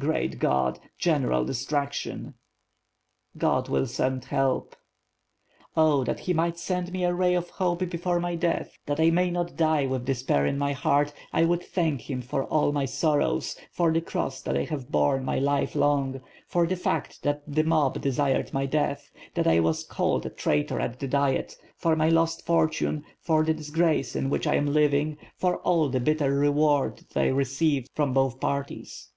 Great 0.00 0.40
God!— 0.40 0.80
^general 1.00 1.46
destruction." 1.46 2.34
"God 3.38 3.68
will 3.68 3.86
send 3.86 4.24
help." 4.24 4.74
"Oh, 5.76 6.02
that 6.02 6.18
He 6.18 6.34
might 6.34 6.58
send 6.58 6.90
me 6.90 7.04
a 7.04 7.14
ray 7.14 7.34
of 7.34 7.50
hope 7.50 7.88
before 7.88 8.18
my 8.18 8.34
death, 8.34 8.76
that 8.86 8.98
I 8.98 9.10
may 9.10 9.30
not 9.30 9.54
die 9.54 9.86
with 9.86 10.04
despair 10.04 10.44
in 10.44 10.58
my 10.58 10.72
heart, 10.72 11.12
I 11.32 11.44
would 11.44 11.62
thank 11.62 12.00
Him 12.10 12.20
for 12.20 12.46
all 12.46 12.72
my 12.72 12.84
sorrows, 12.84 13.56
for 13.70 13.92
the 13.92 14.00
cross 14.00 14.42
that 14.42 14.56
I 14.56 14.64
have 14.64 14.90
borne 14.90 15.24
my 15.24 15.38
life 15.38 15.76
long, 15.76 16.20
for 16.48 16.66
the 16.66 16.74
fact 16.74 17.22
that 17.22 17.42
the 17.46 17.62
mob 17.62 18.00
desired 18.00 18.52
my 18.52 18.68
life, 18.72 19.12
that 19.34 19.46
I 19.46 19.60
was 19.60 19.84
called 19.84 20.26
a 20.26 20.30
traitor 20.30 20.80
at 20.80 20.98
th^ 20.98 21.08
Diet, 21.08 21.56
for 21.76 21.94
my 21.94 22.08
lost 22.08 22.44
fortune, 22.44 23.04
for 23.20 23.44
the 23.44 23.54
dis 23.54 23.70
5i2 23.70 23.70
TF/TH 23.70 23.76
FIRE 23.76 23.84
AND 23.86 23.92
SWORD. 23.94 23.94
grace 23.94 24.16
in 24.16 24.30
which 24.30 24.46
I 24.48 24.56
am 24.56 24.66
living, 24.66 25.16
for 25.36 25.58
all 25.58 25.88
the 25.88 26.00
bitter 26.00 26.34
reward 26.34 27.04
that 27.14 27.20
I 27.22 27.28
received 27.28 27.88
from 27.94 28.12
both 28.12 28.40
parties." 28.40 29.10